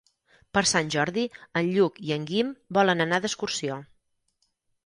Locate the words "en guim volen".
2.17-3.07